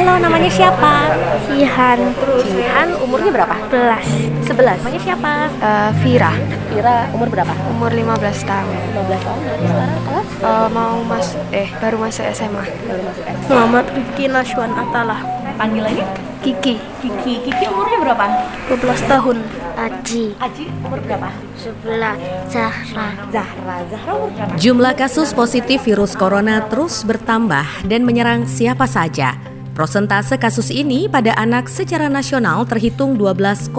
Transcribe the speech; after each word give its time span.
Halo, 0.00 0.16
namanya 0.16 0.48
siapa? 0.48 1.12
Jihan 1.52 2.16
Terus 2.16 2.48
Rehan 2.56 2.88
umurnya 3.04 3.36
berapa? 3.36 3.52
11 3.68 4.48
11. 4.48 4.80
Namanya 4.80 4.96
siapa? 4.96 5.32
Eh, 5.60 5.90
Vira 6.00 6.32
Vira 6.72 7.04
umur 7.12 7.28
berapa? 7.28 7.52
umur 7.68 7.92
15 7.92 8.08
tahun 8.48 8.76
15 8.96 9.20
tahun. 9.20 9.40
Berarti 9.44 9.66
sekarang 9.68 10.00
kelas 10.08 10.28
Eh, 10.40 10.68
mau 10.72 11.04
mas 11.04 11.36
eh 11.52 11.68
baru 11.84 12.00
masuk 12.00 12.24
SMA 12.32 12.64
baru 12.64 13.02
masuk 13.12 13.24
SD. 13.28 13.44
Muhammad 13.52 13.84
Rifki 13.92 14.24
Naswan 14.32 14.72
Atala 14.72 15.20
Panggil 15.60 15.84
lagi? 15.84 16.02
Kiki 16.40 16.80
Kiki. 17.04 17.34
Kiki 17.44 17.64
umurnya 17.68 18.00
berapa? 18.00 18.24
12 18.72 19.04
tahun 19.04 19.36
Aji 19.76 20.24
Aji 20.40 20.64
umur 20.80 20.96
berapa? 21.04 21.28
11 21.60 22.16
Zahra 22.48 23.08
Zahra. 23.28 23.76
Zahra 23.92 24.12
umur 24.16 24.32
berapa? 24.32 24.56
Jumlah 24.56 24.96
kasus 24.96 25.36
positif 25.36 25.84
virus 25.84 26.16
corona 26.16 26.64
terus 26.72 27.04
bertambah 27.04 27.84
dan 27.84 28.08
menyerang 28.08 28.48
siapa 28.48 28.88
saja. 28.88 29.49
Prosentase 29.80 30.36
kasus 30.36 30.68
ini 30.68 31.08
pada 31.08 31.32
anak 31.40 31.64
secara 31.64 32.04
nasional 32.04 32.68
terhitung 32.68 33.16
12,5 33.16 33.72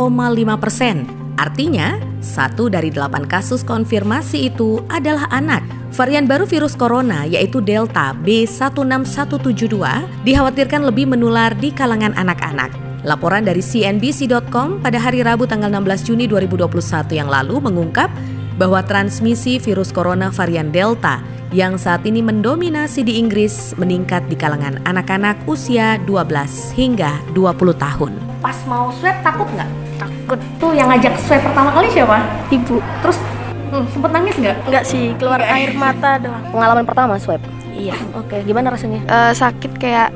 persen. 0.58 1.06
Artinya, 1.38 2.02
satu 2.26 2.74
dari 2.74 2.90
delapan 2.90 3.22
kasus 3.30 3.62
konfirmasi 3.62 4.50
itu 4.50 4.82
adalah 4.90 5.30
anak. 5.30 5.62
Varian 5.94 6.26
baru 6.26 6.50
virus 6.50 6.74
corona 6.74 7.30
yaitu 7.30 7.62
Delta 7.62 8.18
B16172 8.18 9.78
dikhawatirkan 10.26 10.90
lebih 10.90 11.06
menular 11.06 11.54
di 11.54 11.70
kalangan 11.70 12.18
anak-anak. 12.18 12.74
Laporan 13.06 13.46
dari 13.46 13.62
CNBC.com 13.62 14.82
pada 14.82 14.98
hari 14.98 15.22
Rabu 15.22 15.46
tanggal 15.46 15.70
16 15.70 16.10
Juni 16.10 16.26
2021 16.26 17.14
yang 17.14 17.30
lalu 17.30 17.62
mengungkap 17.62 18.10
bahwa 18.58 18.82
transmisi 18.82 19.62
virus 19.62 19.94
corona 19.94 20.34
varian 20.34 20.74
Delta 20.74 21.22
yang 21.52 21.76
saat 21.76 22.08
ini 22.08 22.24
mendominasi 22.24 23.04
di 23.04 23.20
Inggris 23.20 23.76
meningkat 23.76 24.24
di 24.32 24.40
kalangan 24.40 24.80
anak-anak 24.88 25.36
usia 25.52 26.00
12 26.08 26.32
hingga 26.80 27.20
20 27.36 27.76
tahun. 27.76 28.12
Pas 28.40 28.56
mau 28.72 28.88
swab 28.96 29.20
takut 29.20 29.48
nggak? 29.52 29.70
Takut 30.00 30.40
Tuh 30.64 30.72
yang 30.72 30.88
ngajak 30.88 31.12
swab 31.20 31.44
pertama 31.44 31.76
kali 31.76 31.92
siapa? 31.92 32.24
Ibu 32.48 32.80
Terus 33.04 33.20
hmm, 33.68 33.86
sempet 33.92 34.12
nangis 34.16 34.36
nggak? 34.40 34.58
Enggak 34.64 34.84
sih 34.88 35.12
keluar 35.20 35.44
air 35.44 35.76
mata 35.76 36.16
doang 36.24 36.40
Pengalaman 36.56 36.88
pertama 36.88 37.20
swab. 37.20 37.44
Iya 37.76 38.00
Oke, 38.16 38.40
gimana 38.48 38.72
rasanya? 38.72 39.04
Eh, 39.04 39.34
sakit 39.36 39.76
kayak 39.76 40.16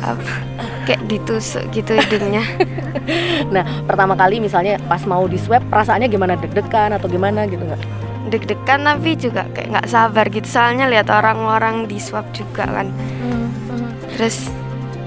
apa, 0.00 0.32
kayak 0.88 1.04
ditusuk 1.12 1.60
gitu 1.76 1.92
hidungnya 1.92 2.40
Nah, 3.54 3.84
pertama 3.84 4.16
kali 4.16 4.40
misalnya 4.40 4.80
pas 4.88 5.04
mau 5.04 5.28
di 5.28 5.36
swab 5.36 5.60
perasaannya 5.68 6.08
gimana? 6.08 6.40
Deg-degan 6.40 6.96
atau 6.96 7.04
gimana 7.04 7.44
gitu 7.44 7.60
nggak? 7.60 8.09
Deg-degan 8.28 8.84
tapi 8.84 9.16
juga 9.16 9.48
kayak 9.56 9.68
nggak 9.72 9.88
sabar 9.88 10.28
gitu. 10.28 10.44
Soalnya 10.44 10.90
lihat 10.92 11.08
orang-orang 11.08 11.88
di 11.88 11.96
swab 11.96 12.28
juga 12.36 12.68
kan. 12.68 12.92
Terus 14.12 14.52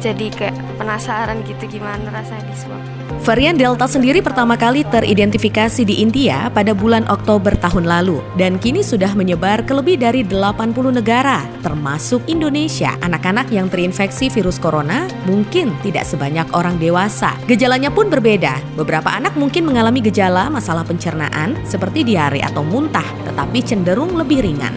jadi 0.03 0.27
kayak 0.35 0.55
penasaran 0.75 1.39
gitu 1.47 1.79
gimana 1.79 2.11
rasanya 2.11 2.43
di 2.43 2.55
swab 2.59 2.83
Varian 3.23 3.55
Delta 3.55 3.87
sendiri 3.87 4.19
pertama 4.19 4.59
kali 4.59 4.83
teridentifikasi 4.83 5.87
di 5.87 6.03
India 6.03 6.51
pada 6.51 6.75
bulan 6.75 7.07
Oktober 7.07 7.55
tahun 7.55 7.87
lalu 7.87 8.19
dan 8.35 8.59
kini 8.59 8.83
sudah 8.83 9.15
menyebar 9.15 9.63
ke 9.63 9.71
lebih 9.71 9.95
dari 9.95 10.27
80 10.27 10.99
negara, 10.99 11.39
termasuk 11.63 12.19
Indonesia. 12.27 12.99
Anak-anak 12.99 13.47
yang 13.47 13.71
terinfeksi 13.71 14.27
virus 14.27 14.59
corona 14.59 15.07
mungkin 15.23 15.71
tidak 15.87 16.03
sebanyak 16.03 16.51
orang 16.51 16.75
dewasa. 16.83 17.31
Gejalanya 17.47 17.95
pun 17.95 18.11
berbeda. 18.11 18.59
Beberapa 18.75 19.15
anak 19.15 19.39
mungkin 19.39 19.71
mengalami 19.71 20.03
gejala 20.03 20.51
masalah 20.51 20.83
pencernaan 20.83 21.55
seperti 21.63 22.03
diare 22.03 22.43
atau 22.43 22.59
muntah, 22.59 23.07
tetapi 23.23 23.63
cenderung 23.63 24.19
lebih 24.19 24.43
ringan. 24.43 24.75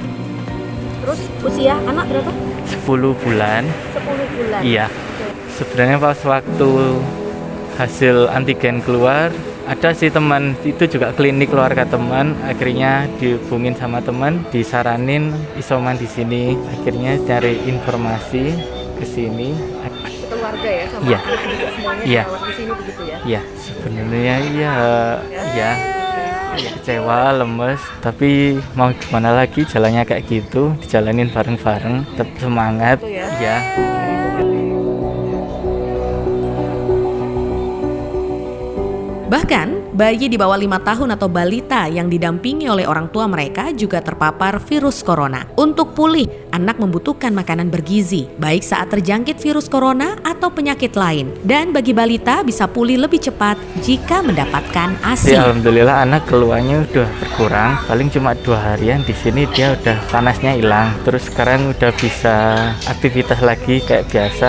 Terus 1.03 1.19
usia 1.43 1.83
anak 1.83 2.15
berapa? 2.15 2.31
10 2.67 3.23
bulan 3.23 3.63
10 3.95 4.35
bulan. 4.39 4.61
iya 4.67 4.87
sebenarnya 5.57 5.97
pas 5.99 6.19
waktu 6.23 6.71
hasil 7.77 8.29
antigen 8.33 8.81
keluar 8.81 9.29
ada 9.67 9.91
sih 9.91 10.09
teman 10.09 10.55
itu 10.63 10.87
juga 10.87 11.11
klinik 11.11 11.51
keluarga 11.51 11.83
teman 11.83 12.39
akhirnya 12.47 13.11
dihubungin 13.19 13.75
sama 13.75 13.99
teman 13.99 14.47
disaranin 14.49 15.35
isoman 15.59 15.99
di 15.99 16.07
sini 16.07 16.55
akhirnya 16.71 17.19
cari 17.27 17.59
informasi 17.67 18.55
ke 18.97 19.05
sini 19.05 19.53
Keluarga 20.27 20.69
ya 20.69 20.85
sama 20.91 21.05
Iya. 21.07 21.19
juga 21.19 21.69
semuanya 21.75 22.03
Iya. 22.07 22.23
dirawat 22.23 22.43
di 22.47 22.53
sini 22.55 22.73
begitu 22.77 23.03
ya. 23.03 23.19
ya 23.27 23.41
sebenarnya 23.57 24.35
iya 24.47 24.75
iya 25.57 25.71
ya, 26.55 26.71
kecewa 26.77 27.19
lemes 27.35 27.81
tapi 27.99 28.31
mau 28.79 28.91
gimana 28.95 29.35
lagi 29.35 29.67
jalannya 29.67 30.07
kayak 30.07 30.23
gitu 30.29 30.77
dijalanin 30.79 31.33
bareng-bareng 31.33 32.07
tetap 32.15 32.37
semangat 32.39 32.99
Gitu 33.03 33.17
ya. 33.17 33.27
ya 33.43 33.57
Bahkan, 39.27 39.99
bayi 39.99 40.31
di 40.31 40.39
bawah 40.39 40.55
lima 40.55 40.79
tahun 40.79 41.19
atau 41.19 41.27
balita 41.27 41.91
yang 41.91 42.07
didampingi 42.07 42.71
oleh 42.71 42.87
orang 42.87 43.11
tua 43.11 43.27
mereka 43.27 43.75
juga 43.75 43.99
terpapar 43.99 44.63
virus 44.63 45.03
corona. 45.03 45.51
Untuk 45.59 45.99
pulih, 45.99 46.31
anak 46.55 46.79
membutuhkan 46.79 47.35
makanan 47.35 47.67
bergizi, 47.67 48.31
baik 48.39 48.63
saat 48.63 48.87
terjangkit 48.95 49.43
virus 49.43 49.67
corona 49.67 50.15
atau 50.23 50.55
penyakit 50.55 50.95
lain. 50.95 51.35
Dan 51.43 51.75
bagi 51.75 51.91
balita 51.91 52.47
bisa 52.47 52.71
pulih 52.71 53.03
lebih 53.03 53.19
cepat 53.19 53.59
jika 53.83 54.23
mendapatkan 54.23 54.95
ASI. 55.03 55.35
Ya, 55.35 55.51
alhamdulillah 55.51 56.07
anak 56.07 56.31
keluarnya 56.31 56.87
udah 56.87 57.09
berkurang. 57.19 57.83
Paling 57.91 58.09
cuma 58.15 58.39
dua 58.47 58.63
harian 58.63 59.03
di 59.03 59.15
sini 59.19 59.51
dia 59.51 59.75
udah 59.75 60.07
panasnya 60.07 60.55
hilang. 60.55 60.95
Terus 61.03 61.27
sekarang 61.27 61.75
udah 61.75 61.91
bisa 61.99 62.35
aktivitas 62.87 63.43
lagi 63.43 63.83
kayak 63.83 64.07
biasa. 64.07 64.49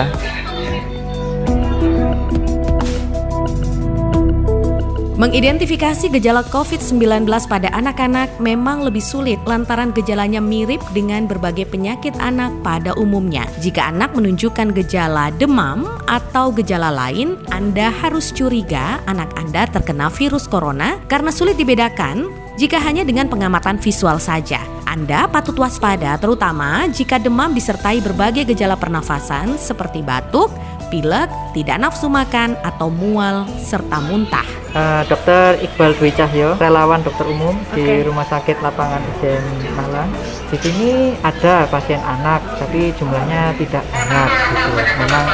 Mengidentifikasi 5.18 6.14
gejala 6.14 6.46
COVID-19 6.46 7.26
pada 7.50 7.74
anak-anak 7.74 8.38
memang 8.38 8.86
lebih 8.86 9.02
sulit 9.02 9.42
lantaran 9.50 9.90
gejalanya 9.90 10.38
mirip 10.38 10.78
dengan 10.94 11.26
berbagai 11.26 11.66
penyakit 11.66 12.14
anak 12.22 12.54
pada 12.62 12.94
umumnya. 12.94 13.42
Jika 13.58 13.90
anak 13.90 14.14
menunjukkan 14.14 14.70
gejala 14.78 15.34
demam 15.34 15.90
atau 16.06 16.54
gejala 16.54 16.94
lain, 16.94 17.34
Anda 17.50 17.90
harus 17.90 18.30
curiga 18.30 19.02
anak 19.10 19.34
Anda 19.34 19.66
terkena 19.66 20.06
virus 20.06 20.46
corona 20.46 21.02
karena 21.10 21.34
sulit 21.34 21.58
dibedakan 21.58 22.30
jika 22.54 22.78
hanya 22.78 23.02
dengan 23.02 23.26
pengamatan 23.26 23.82
visual 23.82 24.22
saja. 24.22 24.62
Anda 24.86 25.26
patut 25.26 25.58
waspada 25.58 26.14
terutama 26.22 26.86
jika 26.94 27.18
demam 27.18 27.58
disertai 27.58 27.98
berbagai 28.06 28.46
gejala 28.54 28.78
pernafasan 28.78 29.58
seperti 29.58 29.98
batuk, 29.98 30.54
pilek, 30.94 31.26
tidak 31.58 31.82
nafsu 31.82 32.06
makan 32.06 32.54
atau 32.62 32.86
mual 32.86 33.50
serta 33.66 33.98
muntah. 34.06 34.57
Eh, 34.68 35.02
Dokter 35.08 35.56
Iqbal 35.64 35.96
Dwi 35.96 36.12
Cahyo, 36.12 36.52
relawan 36.60 37.00
dokter 37.00 37.24
umum 37.24 37.56
di 37.72 38.04
Rumah 38.04 38.28
Sakit 38.28 38.60
Lapangan 38.60 39.00
Ijen 39.16 39.40
Malang. 39.72 40.12
Di 40.52 40.60
sini 40.60 41.16
ada 41.24 41.64
pasien 41.72 41.96
anak, 42.04 42.44
tapi 42.60 42.92
jumlahnya 43.00 43.56
tidak 43.56 43.80
banyak 43.88 44.28
gitu. 44.28 44.70
Memang 45.00 45.24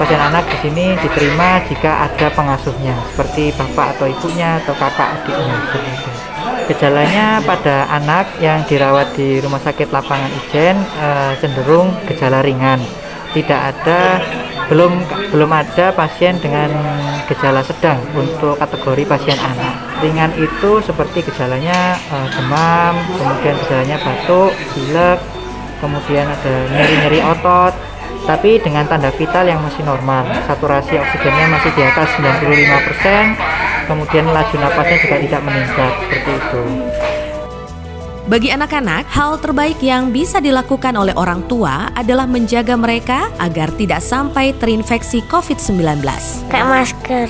pasien 0.00 0.20
anak 0.24 0.44
di 0.48 0.56
sini 0.64 0.84
diterima 1.04 1.60
jika 1.68 2.08
ada 2.08 2.32
pengasuhnya, 2.32 2.96
seperti 3.12 3.52
bapak 3.60 4.00
atau 4.00 4.08
ibunya 4.08 4.56
atau 4.64 4.72
kakak 4.72 5.20
adiknya. 5.20 5.56
seperti 5.68 5.90
itu. 5.92 6.10
Gejalanya 6.72 7.26
pada 7.44 7.92
anak 7.92 8.40
yang 8.40 8.64
dirawat 8.64 9.12
di 9.12 9.36
Rumah 9.44 9.60
Sakit 9.68 9.92
Lapangan 9.92 10.32
Ijen 10.32 10.80
eh, 10.80 11.32
cenderung 11.44 11.92
gejala 12.08 12.40
ringan. 12.40 12.80
Tidak 13.36 13.60
ada 13.60 14.24
belum 14.68 14.92
belum 15.32 15.50
ada 15.50 15.96
pasien 15.96 16.36
dengan 16.40 16.68
gejala 17.28 17.64
sedang 17.64 18.00
untuk 18.12 18.60
kategori 18.60 19.02
pasien 19.08 19.38
anak. 19.40 19.74
Ringan 20.04 20.32
itu 20.36 20.84
seperti 20.84 21.24
gejalanya 21.24 21.96
eh, 21.96 22.28
demam, 22.36 22.94
kemudian 23.16 23.56
gejalanya 23.64 23.96
batuk, 24.00 24.52
pilek, 24.76 25.18
kemudian 25.80 26.28
ada 26.28 26.54
nyeri-nyeri 26.68 27.20
otot, 27.24 27.74
tapi 28.28 28.60
dengan 28.60 28.84
tanda 28.84 29.08
vital 29.08 29.48
yang 29.48 29.60
masih 29.64 29.82
normal. 29.88 30.28
Saturasi 30.44 31.00
oksigennya 31.00 31.46
masih 31.48 31.70
di 31.72 31.82
atas 31.84 32.08
95%, 32.20 33.88
kemudian 33.88 34.26
laju 34.28 34.56
napasnya 34.60 34.98
juga 35.00 35.16
tidak 35.16 35.40
meningkat 35.48 35.92
seperti 36.04 36.30
itu. 36.36 36.62
Bagi 38.28 38.52
anak-anak, 38.52 39.08
hal 39.08 39.40
terbaik 39.40 39.80
yang 39.80 40.12
bisa 40.12 40.36
dilakukan 40.36 40.92
oleh 41.00 41.16
orang 41.16 41.48
tua 41.48 41.88
adalah 41.96 42.28
menjaga 42.28 42.76
mereka 42.76 43.32
agar 43.40 43.72
tidak 43.80 44.04
sampai 44.04 44.52
terinfeksi 44.52 45.24
COVID-19. 45.32 46.04
pakai 46.44 46.60
masker, 46.68 47.24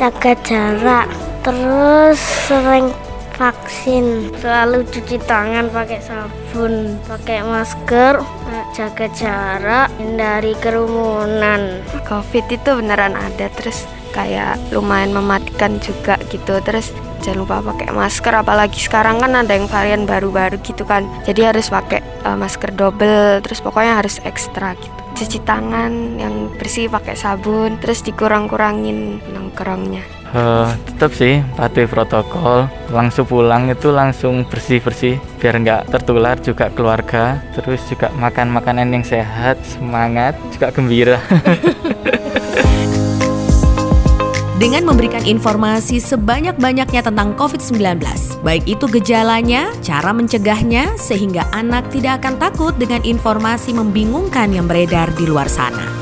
jaga 0.00 0.32
jarak, 0.48 1.04
terus 1.44 2.16
sering 2.48 2.88
vaksin, 3.36 4.32
selalu 4.40 4.88
cuci 4.88 5.20
tangan 5.28 5.68
pakai 5.68 6.00
sabun, 6.00 6.96
pakai 7.04 7.44
masker, 7.44 8.24
jaga 8.72 9.06
jarak, 9.12 9.92
hindari 10.00 10.56
kerumunan. 10.64 11.84
covid 12.08 12.48
itu 12.48 12.70
beneran 12.72 13.12
ada 13.12 13.52
terus 13.52 13.84
kayak 14.16 14.56
lumayan 14.72 15.12
mematikan 15.12 15.76
juga 15.84 16.16
gitu 16.32 16.56
terus 16.64 16.96
jangan 17.20 17.38
lupa 17.44 17.56
pakai 17.60 17.90
masker 17.90 18.34
apalagi 18.34 18.78
sekarang 18.78 19.22
kan 19.22 19.32
ada 19.34 19.52
yang 19.52 19.66
varian 19.66 20.02
baru-baru 20.06 20.58
gitu 20.62 20.82
kan. 20.86 21.06
Jadi 21.26 21.40
harus 21.44 21.68
pakai 21.68 22.00
eh, 22.02 22.36
masker 22.36 22.74
double 22.74 23.42
terus 23.44 23.60
pokoknya 23.62 24.00
harus 24.00 24.22
ekstra 24.24 24.74
gitu. 24.78 25.00
Cuci 25.18 25.38
tangan 25.42 26.20
yang 26.20 26.54
bersih 26.54 26.86
pakai 26.86 27.18
sabun 27.18 27.78
terus 27.82 28.06
dikurang-kurangin 28.06 29.18
nongkrongnya. 29.34 30.18
Eh, 30.28 30.70
tetap 30.84 31.16
sih 31.16 31.40
patuhi 31.56 31.88
protokol. 31.88 32.68
Langsung 32.92 33.24
pulang 33.24 33.72
itu 33.72 33.88
langsung 33.88 34.44
bersih 34.44 34.76
bersih 34.84 35.16
biar 35.40 35.56
nggak 35.56 35.82
tertular 35.88 36.36
juga 36.36 36.68
keluarga. 36.68 37.40
Terus 37.56 37.80
juga 37.88 38.12
makan 38.12 38.52
makanan 38.52 38.92
yang 38.92 39.04
sehat 39.04 39.56
semangat 39.64 40.36
juga 40.52 40.68
gembira 40.68 41.16
Dengan 44.68 44.84
memberikan 44.92 45.24
informasi 45.24 45.96
sebanyak-banyaknya 45.96 47.00
tentang 47.00 47.32
COVID-19, 47.40 48.04
baik 48.44 48.68
itu 48.68 48.84
gejalanya, 49.00 49.72
cara 49.80 50.12
mencegahnya, 50.12 50.92
sehingga 50.92 51.48
anak 51.56 51.88
tidak 51.88 52.20
akan 52.20 52.36
takut 52.36 52.76
dengan 52.76 53.00
informasi 53.00 53.72
membingungkan 53.72 54.52
yang 54.52 54.68
beredar 54.68 55.08
di 55.16 55.24
luar 55.24 55.48
sana. 55.48 55.97